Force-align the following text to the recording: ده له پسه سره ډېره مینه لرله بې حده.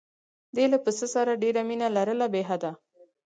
ده 0.55 0.63
له 0.73 0.77
پسه 0.85 1.07
سره 1.15 1.39
ډېره 1.43 1.61
مینه 1.67 1.87
لرله 1.95 2.27
بې 2.33 2.41
حده. 2.49 2.71